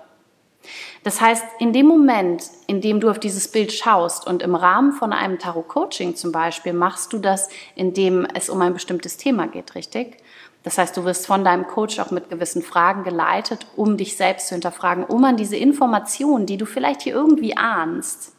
Das 1.02 1.20
heißt, 1.20 1.44
in 1.58 1.72
dem 1.72 1.86
Moment, 1.86 2.44
in 2.66 2.80
dem 2.80 3.00
du 3.00 3.10
auf 3.10 3.18
dieses 3.18 3.48
Bild 3.48 3.72
schaust 3.72 4.26
und 4.26 4.42
im 4.42 4.54
Rahmen 4.54 4.92
von 4.92 5.12
einem 5.12 5.38
Tarot-Coaching 5.38 6.14
zum 6.14 6.30
Beispiel 6.30 6.72
machst 6.72 7.12
du 7.12 7.18
das, 7.18 7.48
indem 7.74 8.26
es 8.34 8.48
um 8.48 8.60
ein 8.62 8.72
bestimmtes 8.72 9.16
Thema 9.16 9.48
geht, 9.48 9.74
richtig? 9.74 10.18
Das 10.62 10.78
heißt, 10.78 10.96
du 10.96 11.04
wirst 11.04 11.26
von 11.26 11.44
deinem 11.44 11.66
Coach 11.66 11.98
auch 11.98 12.10
mit 12.10 12.30
gewissen 12.30 12.62
Fragen 12.62 13.02
geleitet, 13.02 13.66
um 13.76 13.96
dich 13.96 14.16
selbst 14.16 14.48
zu 14.48 14.54
hinterfragen, 14.54 15.04
um 15.04 15.24
an 15.24 15.36
diese 15.36 15.56
Informationen, 15.56 16.46
die 16.46 16.56
du 16.56 16.66
vielleicht 16.66 17.02
hier 17.02 17.14
irgendwie 17.14 17.56
ahnst, 17.56 18.32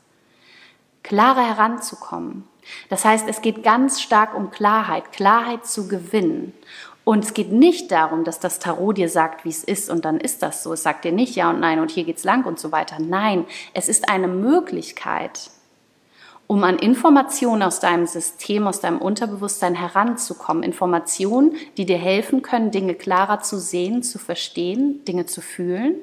klarer 1.04 1.46
heranzukommen. 1.46 2.48
Das 2.90 3.04
heißt, 3.04 3.28
es 3.28 3.42
geht 3.42 3.64
ganz 3.64 4.02
stark 4.02 4.36
um 4.36 4.52
Klarheit, 4.52 5.12
Klarheit 5.12 5.66
zu 5.66 5.90
gewinnen. 5.90 6.54
Und 7.04 7.26
es 7.26 7.34
geht 7.34 7.52
nicht 7.52 7.92
darum, 7.92 8.24
dass 8.24 8.40
das 8.40 8.60
Tarot 8.60 8.98
dir 8.98 9.10
sagt, 9.10 9.44
wie 9.44 9.50
es 9.50 9.66
ist 9.66 9.90
und 9.90 10.06
dann 10.06 10.22
ist 10.22 10.42
das 10.42 10.64
so. 10.64 10.72
Es 10.72 10.84
sagt 10.84 11.04
dir 11.04 11.12
nicht 11.12 11.36
ja 11.36 11.50
und 11.50 11.60
nein 11.60 11.80
und 11.80 11.92
hier 11.92 12.06
geht's 12.06 12.24
lang 12.24 12.46
und 12.46 12.60
so 12.60 12.72
weiter. 12.72 12.96
Nein, 13.00 13.46
es 13.74 13.90
ist 13.90 14.10
eine 14.10 14.30
Möglichkeit, 14.30 15.52
um 16.54 16.64
an 16.64 16.78
Informationen 16.78 17.64
aus 17.64 17.80
deinem 17.80 18.06
System, 18.06 18.68
aus 18.68 18.80
deinem 18.80 19.00
Unterbewusstsein 19.00 19.74
heranzukommen. 19.74 20.62
Informationen, 20.62 21.56
die 21.78 21.88
dir 21.88 21.98
helfen 21.98 22.44
können, 22.44 22.70
Dinge 22.70 22.94
klarer 22.94 23.40
zu 23.40 23.58
sehen, 23.58 24.04
zu 24.04 24.20
verstehen, 24.20 25.04
Dinge 25.06 25.26
zu 25.26 25.42
fühlen 25.42 25.96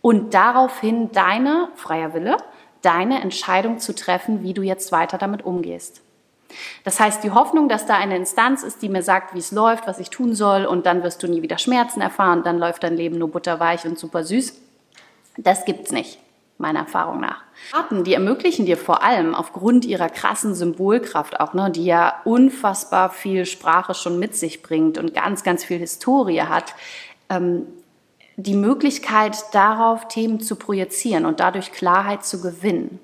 und 0.00 0.34
daraufhin 0.34 1.12
deine, 1.12 1.68
freier 1.76 2.12
Wille, 2.12 2.38
deine 2.82 3.20
Entscheidung 3.20 3.78
zu 3.78 3.94
treffen, 3.94 4.42
wie 4.42 4.52
du 4.52 4.62
jetzt 4.62 4.90
weiter 4.90 5.16
damit 5.16 5.44
umgehst. 5.44 6.00
Das 6.82 6.98
heißt, 6.98 7.22
die 7.22 7.30
Hoffnung, 7.30 7.68
dass 7.68 7.86
da 7.86 7.94
eine 7.94 8.16
Instanz 8.16 8.64
ist, 8.64 8.82
die 8.82 8.88
mir 8.88 9.04
sagt, 9.04 9.32
wie 9.32 9.38
es 9.38 9.52
läuft, 9.52 9.86
was 9.86 10.00
ich 10.00 10.10
tun 10.10 10.34
soll 10.34 10.64
und 10.64 10.86
dann 10.86 11.04
wirst 11.04 11.22
du 11.22 11.28
nie 11.28 11.42
wieder 11.42 11.58
Schmerzen 11.58 12.00
erfahren, 12.00 12.42
dann 12.42 12.58
läuft 12.58 12.82
dein 12.82 12.96
Leben 12.96 13.16
nur 13.16 13.30
butterweich 13.30 13.84
und 13.84 13.96
super 13.96 14.24
süß, 14.24 14.60
das 15.36 15.64
gibt's 15.64 15.92
nicht 15.92 16.18
meiner 16.58 16.80
Erfahrung 16.80 17.20
nach. 17.20 17.42
Karten, 17.72 18.04
die 18.04 18.14
ermöglichen 18.14 18.66
dir 18.66 18.76
vor 18.76 19.02
allem 19.02 19.34
aufgrund 19.34 19.84
ihrer 19.84 20.08
krassen 20.08 20.54
Symbolkraft 20.54 21.40
auch, 21.40 21.54
ne, 21.54 21.70
die 21.70 21.84
ja 21.84 22.20
unfassbar 22.24 23.10
viel 23.10 23.46
Sprache 23.46 23.94
schon 23.94 24.18
mit 24.18 24.36
sich 24.36 24.62
bringt 24.62 24.98
und 24.98 25.14
ganz, 25.14 25.42
ganz 25.42 25.64
viel 25.64 25.78
Historie 25.78 26.42
hat, 26.42 26.74
ähm, 27.28 27.66
die 28.36 28.54
Möglichkeit 28.54 29.36
darauf 29.52 30.08
Themen 30.08 30.40
zu 30.40 30.56
projizieren 30.56 31.24
und 31.24 31.40
dadurch 31.40 31.72
Klarheit 31.72 32.24
zu 32.24 32.40
gewinnen. 32.40 33.00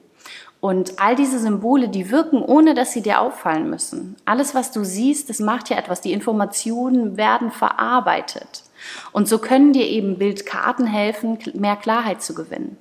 Und 0.61 1.01
all 1.01 1.17
diese 1.17 1.41
Symbole, 1.41 1.89
die 1.89 2.11
wirken, 2.11 2.41
ohne 2.41 2.75
dass 2.75 2.93
sie 2.93 3.03
dir 3.03 3.21
auffallen 3.21 3.69
müssen. 3.69 4.15
Alles, 4.25 4.55
was 4.55 4.71
du 4.71 4.85
siehst, 4.85 5.29
das 5.29 5.41
macht 5.41 5.71
ja 5.71 5.77
etwas. 5.77 6.03
Die 6.03 6.13
Informationen 6.13 7.17
werden 7.17 7.51
verarbeitet. 7.51 8.63
Und 9.11 9.27
so 9.27 9.39
können 9.39 9.73
dir 9.73 9.87
eben 9.87 10.19
Bildkarten 10.19 10.87
helfen, 10.87 11.39
mehr 11.55 11.75
Klarheit 11.77 12.23
zu 12.23 12.35
gewinnen. 12.35 12.77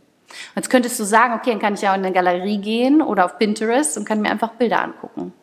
Jetzt 0.56 0.70
könntest 0.70 1.00
du 1.00 1.04
sagen, 1.04 1.34
okay, 1.34 1.52
dann 1.52 1.60
kann 1.60 1.74
ich 1.74 1.82
ja 1.82 1.94
in 1.94 2.04
eine 2.04 2.14
Galerie 2.14 2.58
gehen 2.58 3.02
oder 3.02 3.26
auf 3.26 3.38
Pinterest 3.38 3.98
und 3.98 4.06
kann 4.06 4.22
mir 4.22 4.30
einfach 4.30 4.52
Bilder 4.52 4.82
angucken. 4.82 5.34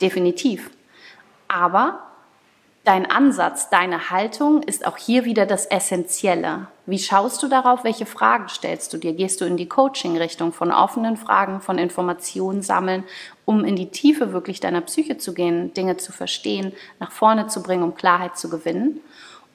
Definitiv. 0.00 0.70
Aber 1.48 2.00
dein 2.84 3.10
Ansatz, 3.10 3.68
deine 3.68 4.10
Haltung 4.10 4.62
ist 4.62 4.86
auch 4.86 4.96
hier 4.96 5.24
wieder 5.24 5.44
das 5.44 5.66
Essentielle. 5.66 6.68
Wie 6.86 6.98
schaust 6.98 7.42
du 7.42 7.48
darauf? 7.48 7.82
Welche 7.82 8.06
Fragen 8.06 8.48
stellst 8.48 8.92
du 8.92 8.98
dir? 8.98 9.12
Gehst 9.12 9.40
du 9.40 9.44
in 9.44 9.56
die 9.56 9.68
Coaching-Richtung 9.68 10.52
von 10.52 10.70
offenen 10.70 11.16
Fragen, 11.16 11.60
von 11.60 11.78
Informationen 11.78 12.62
sammeln, 12.62 13.04
um 13.44 13.64
in 13.64 13.74
die 13.74 13.90
Tiefe 13.90 14.32
wirklich 14.32 14.60
deiner 14.60 14.82
Psyche 14.82 15.18
zu 15.18 15.34
gehen, 15.34 15.74
Dinge 15.74 15.96
zu 15.96 16.12
verstehen, 16.12 16.72
nach 17.00 17.10
vorne 17.10 17.48
zu 17.48 17.62
bringen, 17.62 17.82
um 17.82 17.94
Klarheit 17.96 18.38
zu 18.38 18.48
gewinnen? 18.48 19.00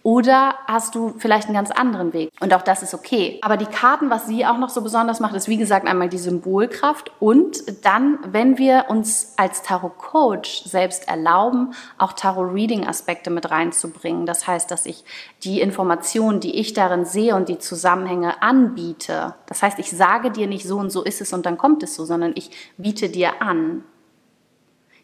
Oder 0.03 0.55
hast 0.67 0.95
du 0.95 1.13
vielleicht 1.17 1.45
einen 1.45 1.55
ganz 1.55 1.71
anderen 1.71 2.13
Weg? 2.13 2.31
Und 2.39 2.53
auch 2.53 2.61
das 2.61 2.81
ist 2.81 2.93
okay. 2.93 3.39
Aber 3.43 3.57
die 3.57 3.65
Karten, 3.65 4.09
was 4.09 4.27
sie 4.27 4.45
auch 4.45 4.57
noch 4.57 4.69
so 4.69 4.81
besonders 4.81 5.19
macht, 5.19 5.35
ist 5.35 5.47
wie 5.47 5.57
gesagt 5.57 5.87
einmal 5.87 6.09
die 6.09 6.17
Symbolkraft 6.17 7.11
und 7.19 7.85
dann, 7.85 8.19
wenn 8.31 8.57
wir 8.57 8.85
uns 8.89 9.33
als 9.37 9.61
Tarot-Coach 9.61 10.63
selbst 10.65 11.07
erlauben, 11.07 11.73
auch 11.97 12.13
Tarot-Reading-Aspekte 12.13 13.29
mit 13.29 13.51
reinzubringen. 13.51 14.25
Das 14.25 14.47
heißt, 14.47 14.71
dass 14.71 14.85
ich 14.85 15.03
die 15.43 15.61
Informationen, 15.61 16.39
die 16.39 16.59
ich 16.59 16.73
darin 16.73 17.05
sehe 17.05 17.35
und 17.35 17.49
die 17.49 17.59
Zusammenhänge 17.59 18.41
anbiete. 18.41 19.35
Das 19.45 19.61
heißt, 19.61 19.77
ich 19.79 19.91
sage 19.91 20.31
dir 20.31 20.47
nicht 20.47 20.67
so 20.67 20.77
und 20.77 20.89
so 20.89 21.03
ist 21.03 21.21
es 21.21 21.33
und 21.33 21.45
dann 21.45 21.57
kommt 21.57 21.83
es 21.83 21.95
so, 21.95 22.05
sondern 22.05 22.31
ich 22.35 22.51
biete 22.77 23.09
dir 23.09 23.41
an, 23.41 23.83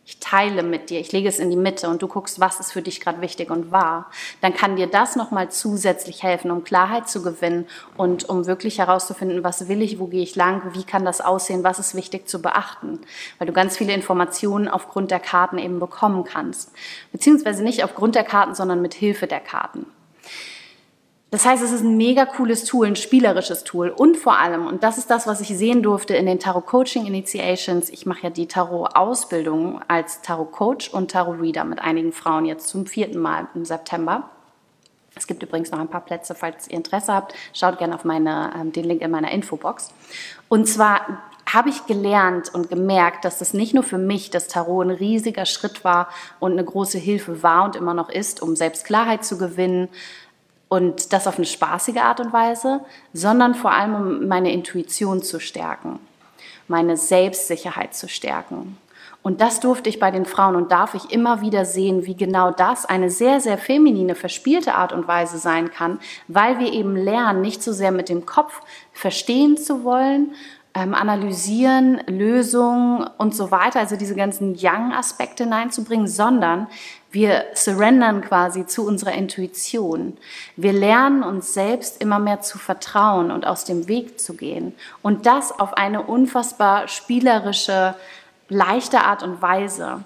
ich 0.07 0.19
teile 0.19 0.63
mit 0.63 0.89
dir, 0.89 1.01
ich 1.01 1.11
lege 1.11 1.27
es 1.27 1.37
in 1.37 1.49
die 1.49 1.57
Mitte 1.57 1.89
und 1.89 2.01
du 2.01 2.07
guckst, 2.07 2.39
was 2.39 2.61
ist 2.61 2.71
für 2.71 2.81
dich 2.81 3.01
gerade 3.01 3.19
wichtig 3.19 3.51
und 3.51 3.73
wahr, 3.73 4.09
dann 4.39 4.53
kann 4.53 4.77
dir 4.77 4.87
das 4.87 5.17
nochmal 5.17 5.51
zusätzlich 5.51 6.23
helfen, 6.23 6.49
um 6.49 6.63
Klarheit 6.63 7.09
zu 7.09 7.21
gewinnen 7.21 7.67
und 7.97 8.29
um 8.29 8.47
wirklich 8.47 8.79
herauszufinden, 8.79 9.43
was 9.43 9.67
will 9.67 9.81
ich, 9.81 9.99
wo 9.99 10.07
gehe 10.07 10.23
ich 10.23 10.37
lang, 10.37 10.61
wie 10.73 10.85
kann 10.85 11.03
das 11.03 11.19
aussehen, 11.19 11.65
was 11.65 11.77
ist 11.77 11.93
wichtig 11.93 12.29
zu 12.29 12.41
beachten, 12.41 13.01
weil 13.37 13.47
du 13.47 13.53
ganz 13.53 13.75
viele 13.75 13.93
Informationen 13.93 14.69
aufgrund 14.69 15.11
der 15.11 15.19
Karten 15.19 15.57
eben 15.57 15.77
bekommen 15.77 16.23
kannst, 16.23 16.71
beziehungsweise 17.11 17.61
nicht 17.61 17.83
aufgrund 17.83 18.15
der 18.15 18.23
Karten, 18.23 18.55
sondern 18.55 18.81
mit 18.81 18.93
Hilfe 18.93 19.27
der 19.27 19.41
Karten. 19.41 19.87
Das 21.37 21.45
heißt, 21.45 21.61
es 21.61 21.71
ist 21.71 21.83
ein 21.83 21.97
mega 21.97 22.25
cooles 22.25 22.63
Tool, 22.63 22.87
ein 22.87 22.95
spielerisches 22.95 23.63
Tool 23.63 23.89
und 23.89 24.17
vor 24.17 24.39
allem, 24.39 24.65
und 24.65 24.81
das 24.81 24.97
ist 24.97 25.11
das, 25.11 25.27
was 25.27 25.39
ich 25.39 25.49
sehen 25.49 25.83
durfte 25.83 26.15
in 26.15 26.25
den 26.25 26.39
Tarot 26.39 26.65
Coaching 26.65 27.05
Initiations, 27.05 27.91
ich 27.91 28.07
mache 28.07 28.23
ja 28.23 28.29
die 28.31 28.47
Tarot 28.47 28.95
Ausbildung 28.95 29.79
als 29.87 30.23
Tarot 30.23 30.51
Coach 30.51 30.89
und 30.89 31.11
Tarot 31.11 31.39
Reader 31.39 31.63
mit 31.63 31.77
einigen 31.77 32.11
Frauen 32.11 32.45
jetzt 32.47 32.69
zum 32.69 32.87
vierten 32.87 33.19
Mal 33.19 33.47
im 33.53 33.65
September. 33.65 34.31
Es 35.15 35.27
gibt 35.27 35.43
übrigens 35.43 35.69
noch 35.69 35.77
ein 35.77 35.89
paar 35.89 36.01
Plätze, 36.01 36.33
falls 36.33 36.69
ihr 36.69 36.73
Interesse 36.77 37.13
habt. 37.13 37.35
Schaut 37.53 37.77
gerne 37.77 37.93
auf 37.93 38.03
meine, 38.03 38.51
ähm, 38.59 38.71
den 38.71 38.85
Link 38.85 39.03
in 39.03 39.11
meiner 39.11 39.29
Infobox. 39.29 39.91
Und 40.49 40.67
zwar 40.67 41.21
habe 41.45 41.69
ich 41.69 41.85
gelernt 41.85 42.53
und 42.53 42.69
gemerkt, 42.69 43.25
dass 43.25 43.37
das 43.37 43.53
nicht 43.53 43.75
nur 43.75 43.83
für 43.83 43.99
mich 43.99 44.31
das 44.31 44.47
Tarot 44.47 44.87
ein 44.87 44.91
riesiger 44.91 45.45
Schritt 45.45 45.83
war 45.83 46.09
und 46.39 46.53
eine 46.53 46.65
große 46.65 46.97
Hilfe 46.97 47.43
war 47.43 47.63
und 47.65 47.75
immer 47.75 47.93
noch 47.93 48.09
ist, 48.09 48.41
um 48.41 48.55
selbst 48.55 48.85
Klarheit 48.85 49.23
zu 49.23 49.37
gewinnen, 49.37 49.87
und 50.69 51.13
das 51.13 51.27
auf 51.27 51.37
eine 51.37 51.45
spaßige 51.45 51.97
Art 51.97 52.19
und 52.19 52.33
Weise, 52.33 52.81
sondern 53.13 53.55
vor 53.55 53.71
allem 53.71 53.95
um 53.95 54.27
meine 54.27 54.51
Intuition 54.51 55.21
zu 55.21 55.39
stärken, 55.39 55.99
meine 56.67 56.97
Selbstsicherheit 56.97 57.95
zu 57.95 58.09
stärken. 58.09 58.77
Und 59.23 59.41
das 59.41 59.59
durfte 59.59 59.89
ich 59.89 59.99
bei 59.99 60.11
den 60.11 60.25
Frauen 60.25 60.55
und 60.55 60.71
darf 60.71 60.93
ich 60.93 61.11
immer 61.11 61.41
wieder 61.41 61.65
sehen, 61.65 62.05
wie 62.05 62.15
genau 62.15 62.51
das 62.51 62.85
eine 62.85 63.09
sehr, 63.09 63.41
sehr 63.41 63.57
feminine, 63.57 64.15
verspielte 64.15 64.75
Art 64.75 64.93
und 64.93 65.07
Weise 65.07 65.37
sein 65.37 65.71
kann, 65.71 65.99
weil 66.29 66.59
wir 66.59 66.71
eben 66.71 66.95
lernen, 66.95 67.41
nicht 67.41 67.61
so 67.61 67.73
sehr 67.73 67.91
mit 67.91 68.07
dem 68.07 68.25
Kopf 68.25 68.61
verstehen 68.93 69.57
zu 69.57 69.83
wollen, 69.83 70.33
ähm, 70.77 70.93
analysieren, 70.93 72.01
Lösungen 72.05 73.09
und 73.17 73.33
so 73.33 73.49
weiter, 73.49 73.79
also 73.79 73.95
diese 73.95 74.13
ganzen 74.13 74.55
Young-Aspekte 74.55 75.45
hineinzubringen, 75.45 76.07
sondern 76.07 76.67
wir 77.09 77.45
surrendern 77.55 78.21
quasi 78.21 78.67
zu 78.67 78.85
unserer 78.85 79.13
Intuition. 79.13 80.17
Wir 80.55 80.73
lernen 80.73 81.23
uns 81.23 81.55
selbst 81.55 81.99
immer 81.99 82.19
mehr 82.19 82.41
zu 82.41 82.59
vertrauen 82.59 83.31
und 83.31 83.47
aus 83.47 83.63
dem 83.63 83.87
Weg 83.87 84.19
zu 84.19 84.35
gehen. 84.35 84.75
Und 85.01 85.25
das 85.25 85.57
auf 85.57 85.73
eine 85.73 86.03
unfassbar 86.03 86.87
spielerische, 86.87 87.95
leichte 88.47 88.99
Art 88.99 89.23
und 89.23 89.41
Weise. 89.41 90.03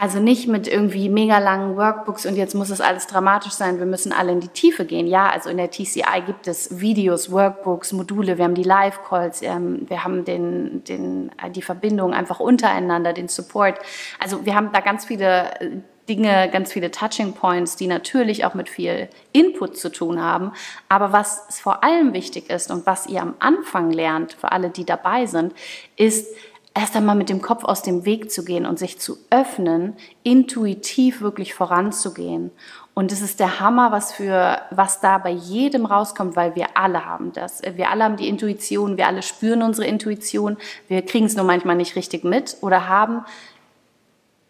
Also 0.00 0.18
nicht 0.18 0.48
mit 0.48 0.66
irgendwie 0.66 1.10
mega 1.10 1.36
langen 1.40 1.76
Workbooks 1.76 2.24
und 2.24 2.34
jetzt 2.34 2.54
muss 2.54 2.70
es 2.70 2.80
alles 2.80 3.06
dramatisch 3.06 3.52
sein, 3.52 3.78
wir 3.78 3.84
müssen 3.84 4.12
alle 4.12 4.32
in 4.32 4.40
die 4.40 4.48
Tiefe 4.48 4.86
gehen. 4.86 5.06
Ja, 5.06 5.28
also 5.28 5.50
in 5.50 5.58
der 5.58 5.70
TCI 5.70 6.22
gibt 6.24 6.48
es 6.48 6.80
Videos, 6.80 7.30
Workbooks, 7.30 7.92
Module, 7.92 8.38
wir 8.38 8.46
haben 8.46 8.54
die 8.54 8.62
Live-Calls, 8.62 9.42
ähm, 9.42 9.84
wir 9.90 10.02
haben 10.02 10.24
den, 10.24 10.84
den, 10.84 11.30
die 11.54 11.60
Verbindung 11.60 12.14
einfach 12.14 12.40
untereinander, 12.40 13.12
den 13.12 13.28
Support. 13.28 13.78
Also 14.18 14.46
wir 14.46 14.54
haben 14.54 14.70
da 14.72 14.80
ganz 14.80 15.04
viele 15.04 15.60
äh, 15.60 15.70
Dinge, 16.08 16.48
ganz 16.50 16.72
viele 16.72 16.90
Touching 16.90 17.34
Points, 17.34 17.76
die 17.76 17.86
natürlich 17.86 18.46
auch 18.46 18.54
mit 18.54 18.70
viel 18.70 19.10
Input 19.32 19.76
zu 19.76 19.92
tun 19.92 20.18
haben. 20.18 20.52
Aber 20.88 21.12
was 21.12 21.60
vor 21.60 21.84
allem 21.84 22.14
wichtig 22.14 22.48
ist 22.48 22.70
und 22.70 22.86
was 22.86 23.06
ihr 23.06 23.20
am 23.20 23.34
Anfang 23.38 23.90
lernt, 23.90 24.32
für 24.32 24.50
alle, 24.50 24.70
die 24.70 24.86
dabei 24.86 25.26
sind, 25.26 25.52
ist, 25.96 26.26
erst 26.74 26.96
einmal 26.96 27.16
mit 27.16 27.28
dem 27.28 27.42
Kopf 27.42 27.64
aus 27.64 27.82
dem 27.82 28.04
Weg 28.04 28.30
zu 28.30 28.44
gehen 28.44 28.66
und 28.66 28.78
sich 28.78 28.98
zu 28.98 29.18
öffnen, 29.30 29.96
intuitiv 30.22 31.20
wirklich 31.20 31.54
voranzugehen. 31.54 32.50
Und 32.94 33.12
es 33.12 33.22
ist 33.22 33.40
der 33.40 33.60
Hammer, 33.60 33.92
was 33.92 34.12
für, 34.12 34.58
was 34.70 35.00
da 35.00 35.18
bei 35.18 35.30
jedem 35.30 35.86
rauskommt, 35.86 36.36
weil 36.36 36.54
wir 36.54 36.76
alle 36.76 37.06
haben 37.06 37.32
das. 37.32 37.62
Wir 37.62 37.90
alle 37.90 38.04
haben 38.04 38.16
die 38.16 38.28
Intuition, 38.28 38.96
wir 38.96 39.06
alle 39.06 39.22
spüren 39.22 39.62
unsere 39.62 39.86
Intuition. 39.86 40.58
Wir 40.88 41.02
kriegen 41.02 41.26
es 41.26 41.36
nur 41.36 41.44
manchmal 41.44 41.76
nicht 41.76 41.96
richtig 41.96 42.24
mit 42.24 42.56
oder 42.60 42.88
haben 42.88 43.24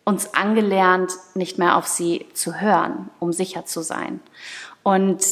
uns 0.04 0.34
angelernt, 0.34 1.12
nicht 1.34 1.58
mehr 1.58 1.76
auf 1.76 1.86
sie 1.86 2.26
zu 2.34 2.60
hören, 2.60 3.10
um 3.18 3.32
sicher 3.32 3.64
zu 3.66 3.82
sein. 3.82 4.20
Und 4.82 5.22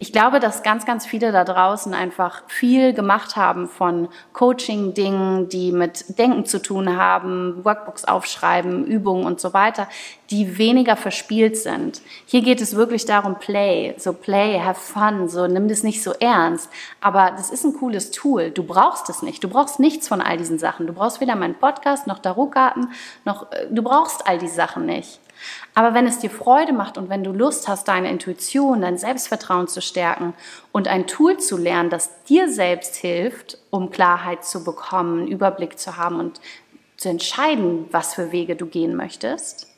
ich 0.00 0.12
glaube, 0.12 0.38
dass 0.38 0.62
ganz, 0.62 0.86
ganz 0.86 1.06
viele 1.06 1.32
da 1.32 1.42
draußen 1.42 1.92
einfach 1.92 2.42
viel 2.46 2.92
gemacht 2.92 3.34
haben 3.34 3.68
von 3.68 4.08
Coaching-Dingen, 4.32 5.48
die 5.48 5.72
mit 5.72 6.16
Denken 6.18 6.46
zu 6.46 6.62
tun 6.62 6.96
haben, 6.96 7.64
Workbooks 7.64 8.04
aufschreiben, 8.04 8.86
Übungen 8.86 9.26
und 9.26 9.40
so 9.40 9.54
weiter, 9.54 9.88
die 10.30 10.56
weniger 10.56 10.94
verspielt 10.94 11.56
sind. 11.56 12.00
Hier 12.26 12.42
geht 12.42 12.60
es 12.60 12.76
wirklich 12.76 13.06
darum, 13.06 13.40
Play, 13.40 13.94
so 13.98 14.12
Play, 14.12 14.60
have 14.60 14.80
fun, 14.80 15.28
so 15.28 15.48
nimm 15.48 15.66
das 15.66 15.82
nicht 15.82 16.00
so 16.00 16.12
ernst. 16.12 16.70
Aber 17.00 17.32
das 17.32 17.50
ist 17.50 17.64
ein 17.64 17.74
cooles 17.74 18.12
Tool. 18.12 18.52
Du 18.52 18.62
brauchst 18.62 19.10
es 19.10 19.22
nicht. 19.22 19.42
Du 19.42 19.48
brauchst 19.48 19.80
nichts 19.80 20.06
von 20.06 20.20
all 20.20 20.36
diesen 20.36 20.60
Sachen. 20.60 20.86
Du 20.86 20.92
brauchst 20.92 21.20
weder 21.20 21.34
meinen 21.34 21.56
Podcast 21.56 22.06
noch 22.06 22.20
Tarotkarten, 22.20 22.92
noch, 23.24 23.50
äh, 23.50 23.66
du 23.68 23.82
brauchst 23.82 24.28
all 24.28 24.38
die 24.38 24.46
Sachen 24.46 24.86
nicht. 24.86 25.18
Aber 25.74 25.94
wenn 25.94 26.06
es 26.06 26.18
dir 26.18 26.30
Freude 26.30 26.72
macht 26.72 26.98
und 26.98 27.08
wenn 27.08 27.24
du 27.24 27.32
Lust 27.32 27.68
hast, 27.68 27.88
deine 27.88 28.10
Intuition, 28.10 28.80
dein 28.80 28.98
Selbstvertrauen 28.98 29.68
zu 29.68 29.80
stärken 29.80 30.34
und 30.72 30.88
ein 30.88 31.06
Tool 31.06 31.38
zu 31.38 31.56
lernen, 31.56 31.90
das 31.90 32.22
dir 32.24 32.48
selbst 32.48 32.96
hilft, 32.96 33.58
um 33.70 33.90
Klarheit 33.90 34.44
zu 34.44 34.64
bekommen, 34.64 35.28
Überblick 35.28 35.78
zu 35.78 35.96
haben 35.96 36.18
und 36.20 36.40
zu 36.96 37.08
entscheiden, 37.08 37.86
was 37.92 38.14
für 38.14 38.32
Wege 38.32 38.56
du 38.56 38.66
gehen 38.66 38.96
möchtest, 38.96 39.68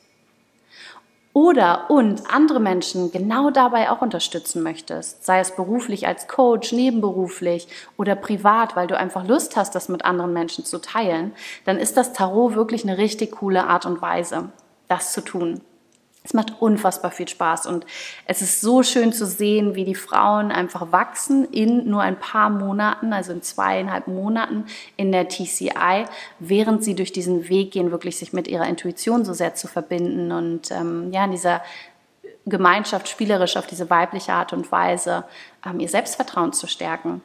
oder 1.33 1.89
und 1.89 2.29
andere 2.29 2.59
Menschen 2.59 3.11
genau 3.11 3.51
dabei 3.51 3.89
auch 3.89 4.01
unterstützen 4.01 4.63
möchtest, 4.63 5.25
sei 5.25 5.39
es 5.39 5.55
beruflich 5.55 6.05
als 6.07 6.27
Coach, 6.27 6.73
nebenberuflich 6.73 7.67
oder 7.97 8.15
privat, 8.15 8.75
weil 8.75 8.87
du 8.87 8.97
einfach 8.97 9.25
Lust 9.25 9.55
hast, 9.55 9.73
das 9.73 9.87
mit 9.87 10.03
anderen 10.03 10.33
Menschen 10.33 10.65
zu 10.65 10.79
teilen, 10.81 11.33
dann 11.63 11.77
ist 11.77 11.95
das 11.95 12.11
Tarot 12.11 12.55
wirklich 12.55 12.83
eine 12.83 12.97
richtig 12.97 13.31
coole 13.31 13.65
Art 13.65 13.85
und 13.85 14.01
Weise 14.01 14.49
das 14.91 15.13
zu 15.13 15.21
tun. 15.21 15.61
Es 16.23 16.35
macht 16.35 16.61
unfassbar 16.61 17.09
viel 17.09 17.27
Spaß 17.27 17.65
und 17.65 17.87
es 18.27 18.43
ist 18.43 18.61
so 18.61 18.83
schön 18.83 19.11
zu 19.11 19.25
sehen, 19.25 19.73
wie 19.73 19.85
die 19.85 19.95
Frauen 19.95 20.51
einfach 20.51 20.91
wachsen 20.91 21.45
in 21.45 21.89
nur 21.89 22.03
ein 22.03 22.19
paar 22.19 22.51
Monaten, 22.51 23.11
also 23.11 23.31
in 23.31 23.41
zweieinhalb 23.41 24.05
Monaten 24.07 24.65
in 24.97 25.11
der 25.11 25.29
TCI, 25.29 26.05
während 26.37 26.83
sie 26.83 26.93
durch 26.93 27.11
diesen 27.11 27.49
Weg 27.49 27.71
gehen, 27.71 27.89
wirklich 27.89 28.17
sich 28.17 28.33
mit 28.33 28.47
ihrer 28.47 28.67
Intuition 28.67 29.25
so 29.25 29.33
sehr 29.33 29.55
zu 29.55 29.67
verbinden 29.67 30.31
und 30.31 30.69
ähm, 30.69 31.11
ja, 31.11 31.25
in 31.25 31.31
dieser 31.31 31.63
Gemeinschaft 32.45 33.07
spielerisch 33.07 33.57
auf 33.57 33.65
diese 33.65 33.89
weibliche 33.89 34.33
Art 34.33 34.53
und 34.53 34.71
Weise 34.71 35.23
ähm, 35.65 35.79
ihr 35.79 35.89
Selbstvertrauen 35.89 36.53
zu 36.53 36.67
stärken. 36.67 37.21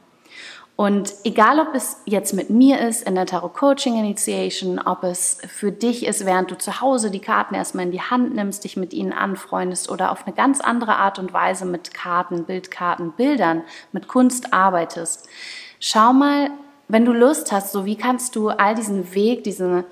Und 0.77 1.15
egal, 1.25 1.59
ob 1.59 1.75
es 1.75 2.03
jetzt 2.05 2.35
mit 2.35 2.51
mir 2.51 2.81
ist 2.81 3.03
in 3.03 3.15
der 3.15 3.25
Tarot 3.25 3.55
Coaching 3.55 3.99
Initiation, 3.99 4.79
ob 4.79 5.05
es 5.05 5.39
für 5.49 5.73
dich 5.73 6.05
ist, 6.05 6.27
während 6.27 6.51
du 6.51 6.59
zu 6.59 6.83
Hause 6.83 7.11
die 7.11 7.21
Karten 7.21 7.55
erstmal 7.55 7.87
in 7.87 7.93
die 7.93 8.03
Hand 8.03 8.35
nimmst, 8.35 8.63
dich 8.65 8.77
mit 8.77 8.93
ihnen 8.93 9.15
anfreundest 9.15 9.91
oder 9.91 10.13
auf 10.13 10.27
eine 10.27 10.37
ganz 10.37 10.61
andere 10.61 10.97
Art 10.97 11.19
und 11.19 11.33
Weise 11.33 11.65
mit 11.65 11.95
Karten, 11.95 12.45
Bildkarten, 12.45 13.13
Bildern, 13.13 13.63
mit 13.93 14.07
Kunst 14.07 14.53
arbeitest. 14.53 15.27
Schau 15.81 16.13
mal, 16.13 16.51
wenn 16.89 17.07
du 17.07 17.13
Lust 17.13 17.53
hast, 17.53 17.73
so 17.73 17.87
wie 17.87 17.97
kannst 17.97 18.37
du 18.37 18.51
all 18.51 18.75
diesen 18.75 19.15
Weg, 19.15 19.45
diesen 19.45 19.85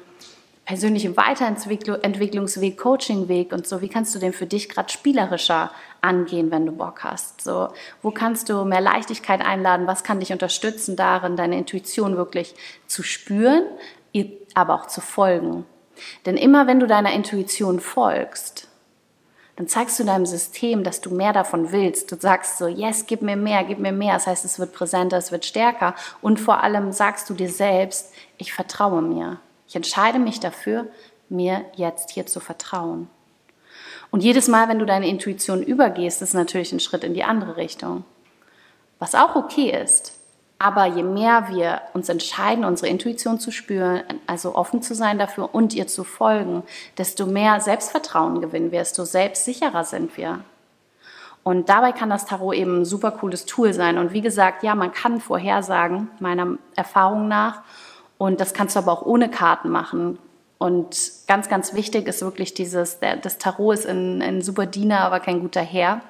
persönlichen 0.64 1.16
Weiterentwicklungsweg, 1.16 2.78
Coachingweg 2.78 3.52
und 3.52 3.66
so, 3.66 3.80
wie 3.82 3.88
kannst 3.88 4.14
du 4.14 4.18
den 4.18 4.32
für 4.32 4.46
dich 4.46 4.68
gerade 4.68 4.90
spielerischer 4.90 5.70
angehen, 6.00 6.50
wenn 6.50 6.66
du 6.66 6.72
Bock 6.72 7.04
hast? 7.04 7.42
So, 7.42 7.68
wo 8.02 8.10
kannst 8.10 8.48
du 8.48 8.64
mehr 8.64 8.80
Leichtigkeit 8.80 9.44
einladen? 9.44 9.86
Was 9.86 10.04
kann 10.04 10.20
dich 10.20 10.32
unterstützen 10.32 10.96
darin, 10.96 11.36
deine 11.36 11.58
Intuition 11.58 12.16
wirklich 12.16 12.54
zu 12.86 13.02
spüren, 13.02 13.64
aber 14.54 14.74
auch 14.74 14.86
zu 14.86 15.00
folgen? 15.00 15.66
Denn 16.26 16.36
immer 16.36 16.66
wenn 16.66 16.80
du 16.80 16.86
deiner 16.86 17.12
Intuition 17.12 17.78
folgst, 17.78 18.68
dann 19.56 19.68
zeigst 19.68 20.00
du 20.00 20.04
deinem 20.04 20.26
System, 20.26 20.82
dass 20.82 21.00
du 21.00 21.14
mehr 21.14 21.32
davon 21.32 21.70
willst. 21.70 22.10
Du 22.10 22.16
sagst 22.18 22.58
so, 22.58 22.66
yes, 22.66 23.06
gib 23.06 23.22
mir 23.22 23.36
mehr, 23.36 23.62
gib 23.62 23.78
mir 23.78 23.92
mehr. 23.92 24.14
Das 24.14 24.26
heißt, 24.26 24.44
es 24.44 24.58
wird 24.58 24.72
präsenter, 24.72 25.16
es 25.16 25.30
wird 25.30 25.44
stärker. 25.44 25.94
Und 26.20 26.40
vor 26.40 26.64
allem 26.64 26.90
sagst 26.90 27.30
du 27.30 27.34
dir 27.34 27.48
selbst, 27.48 28.12
ich 28.36 28.52
vertraue 28.52 29.00
mir. 29.00 29.38
Ich 29.66 29.76
entscheide 29.76 30.18
mich 30.18 30.40
dafür, 30.40 30.86
mir 31.28 31.64
jetzt 31.74 32.10
hier 32.10 32.26
zu 32.26 32.40
vertrauen. 32.40 33.08
Und 34.10 34.22
jedes 34.22 34.48
Mal, 34.48 34.68
wenn 34.68 34.78
du 34.78 34.86
deine 34.86 35.08
Intuition 35.08 35.62
übergehst, 35.62 36.22
ist 36.22 36.34
natürlich 36.34 36.72
ein 36.72 36.80
Schritt 36.80 37.04
in 37.04 37.14
die 37.14 37.24
andere 37.24 37.56
Richtung. 37.56 38.04
Was 38.98 39.14
auch 39.14 39.34
okay 39.34 39.70
ist. 39.70 40.20
Aber 40.58 40.86
je 40.86 41.02
mehr 41.02 41.48
wir 41.50 41.82
uns 41.94 42.08
entscheiden, 42.08 42.64
unsere 42.64 42.88
Intuition 42.88 43.40
zu 43.40 43.50
spüren, 43.50 44.02
also 44.26 44.54
offen 44.54 44.82
zu 44.82 44.94
sein 44.94 45.18
dafür 45.18 45.54
und 45.54 45.74
ihr 45.74 45.88
zu 45.88 46.04
folgen, 46.04 46.62
desto 46.96 47.26
mehr 47.26 47.60
Selbstvertrauen 47.60 48.40
gewinnen 48.40 48.70
wir, 48.70 48.78
desto 48.78 49.04
selbstsicherer 49.04 49.84
sind 49.84 50.16
wir. 50.16 50.44
Und 51.42 51.68
dabei 51.68 51.92
kann 51.92 52.08
das 52.08 52.24
Tarot 52.24 52.54
eben 52.54 52.80
ein 52.80 52.84
super 52.86 53.10
cooles 53.10 53.44
Tool 53.44 53.74
sein. 53.74 53.98
Und 53.98 54.12
wie 54.12 54.22
gesagt, 54.22 54.62
ja, 54.62 54.74
man 54.74 54.92
kann 54.92 55.20
vorhersagen, 55.20 56.08
meiner 56.18 56.56
Erfahrung 56.74 57.28
nach. 57.28 57.62
Und 58.24 58.40
das 58.40 58.54
kannst 58.54 58.74
du 58.74 58.78
aber 58.78 58.90
auch 58.90 59.02
ohne 59.02 59.30
Karten 59.30 59.68
machen. 59.68 60.18
Und 60.56 60.96
ganz, 61.26 61.50
ganz 61.50 61.74
wichtig 61.74 62.06
ist 62.06 62.22
wirklich 62.22 62.54
dieses, 62.54 62.98
das 63.20 63.36
Tarot 63.36 63.74
ist 63.74 63.86
ein, 63.86 64.22
ein 64.22 64.40
super 64.40 64.64
Diener, 64.64 65.00
aber 65.00 65.20
kein 65.20 65.40
guter 65.40 65.60
Herr. 65.60 66.00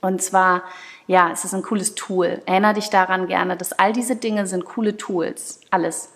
Und 0.00 0.22
zwar, 0.22 0.62
ja, 1.08 1.32
es 1.32 1.44
ist 1.44 1.54
ein 1.54 1.64
cooles 1.64 1.96
Tool. 1.96 2.40
Erinnere 2.46 2.74
dich 2.74 2.88
daran 2.90 3.26
gerne, 3.26 3.56
dass 3.56 3.72
all 3.72 3.92
diese 3.92 4.14
Dinge 4.14 4.46
sind 4.46 4.64
coole 4.64 4.96
Tools. 4.96 5.60
Alles. 5.72 6.12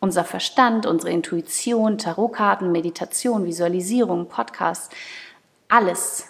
Unser 0.00 0.24
Verstand, 0.24 0.84
unsere 0.84 1.12
Intuition, 1.12 1.96
Tarotkarten, 1.96 2.72
Meditation, 2.72 3.44
Visualisierung, 3.44 4.26
Podcast, 4.26 4.92
alles 5.68 6.26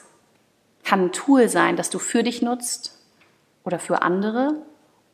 kann 0.85 1.07
ein 1.07 1.13
Tool 1.13 1.49
sein, 1.49 1.75
das 1.75 1.89
du 1.89 1.99
für 1.99 2.23
dich 2.23 2.43
nutzt 2.43 3.01
oder 3.65 3.79
für 3.79 4.03
andere 4.03 4.57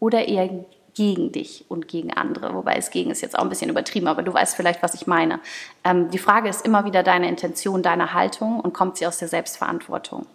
oder 0.00 0.26
eher 0.26 0.50
gegen 0.96 1.30
dich 1.30 1.66
und 1.68 1.88
gegen 1.88 2.12
andere. 2.12 2.54
Wobei 2.54 2.74
es 2.76 2.90
gegen 2.90 3.10
ist 3.10 3.20
jetzt 3.20 3.38
auch 3.38 3.42
ein 3.42 3.50
bisschen 3.50 3.70
übertrieben, 3.70 4.08
aber 4.08 4.22
du 4.22 4.32
weißt 4.32 4.56
vielleicht, 4.56 4.82
was 4.82 4.94
ich 4.94 5.06
meine. 5.06 5.40
Ähm, 5.84 6.10
die 6.10 6.18
Frage 6.18 6.48
ist 6.48 6.64
immer 6.64 6.84
wieder 6.84 7.02
deine 7.02 7.28
Intention, 7.28 7.82
deine 7.82 8.14
Haltung 8.14 8.58
und 8.60 8.72
kommt 8.72 8.96
sie 8.96 9.06
aus 9.06 9.18
der 9.18 9.28
Selbstverantwortung. 9.28 10.26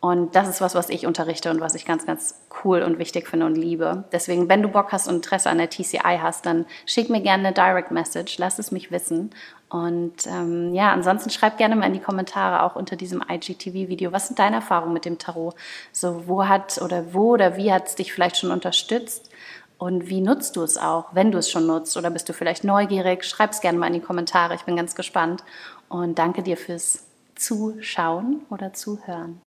Und 0.00 0.34
das 0.34 0.48
ist 0.48 0.62
was, 0.62 0.74
was 0.74 0.88
ich 0.88 1.06
unterrichte 1.06 1.50
und 1.50 1.60
was 1.60 1.74
ich 1.74 1.84
ganz, 1.84 2.06
ganz 2.06 2.40
cool 2.64 2.82
und 2.82 2.98
wichtig 2.98 3.28
finde 3.28 3.44
und 3.44 3.54
liebe. 3.54 4.04
Deswegen, 4.12 4.48
wenn 4.48 4.62
du 4.62 4.68
Bock 4.68 4.92
hast 4.92 5.08
und 5.08 5.16
Interesse 5.16 5.50
an 5.50 5.58
der 5.58 5.68
TCI 5.68 6.18
hast, 6.20 6.46
dann 6.46 6.64
schick 6.86 7.10
mir 7.10 7.20
gerne 7.20 7.48
eine 7.48 7.54
Direct 7.54 7.90
Message, 7.90 8.38
lass 8.38 8.58
es 8.58 8.72
mich 8.72 8.90
wissen. 8.90 9.30
Und 9.68 10.26
ähm, 10.26 10.74
ja, 10.74 10.90
ansonsten 10.90 11.28
schreib 11.28 11.58
gerne 11.58 11.76
mal 11.76 11.86
in 11.86 11.92
die 11.92 12.00
Kommentare 12.00 12.62
auch 12.62 12.76
unter 12.76 12.96
diesem 12.96 13.22
IGTV-Video, 13.30 14.10
was 14.10 14.26
sind 14.26 14.38
deine 14.38 14.56
Erfahrungen 14.56 14.94
mit 14.94 15.04
dem 15.04 15.18
Tarot? 15.18 15.54
So, 15.92 16.26
wo 16.26 16.48
hat 16.48 16.80
oder 16.80 17.12
wo 17.12 17.34
oder 17.34 17.58
wie 17.58 17.70
hat 17.70 17.86
es 17.86 17.94
dich 17.94 18.12
vielleicht 18.12 18.38
schon 18.38 18.52
unterstützt? 18.52 19.30
Und 19.80 20.10
wie 20.10 20.20
nutzt 20.20 20.56
du 20.56 20.62
es 20.62 20.76
auch, 20.76 21.06
wenn 21.14 21.32
du 21.32 21.38
es 21.38 21.50
schon 21.50 21.66
nutzt? 21.66 21.96
Oder 21.96 22.10
bist 22.10 22.28
du 22.28 22.34
vielleicht 22.34 22.64
neugierig? 22.64 23.24
Schreib 23.24 23.52
es 23.52 23.62
gerne 23.62 23.78
mal 23.78 23.86
in 23.86 23.94
die 23.94 24.00
Kommentare. 24.00 24.54
Ich 24.54 24.64
bin 24.64 24.76
ganz 24.76 24.94
gespannt. 24.94 25.42
Und 25.88 26.18
danke 26.18 26.42
dir 26.42 26.58
fürs 26.58 27.04
Zuschauen 27.34 28.42
oder 28.50 28.74
Zuhören. 28.74 29.38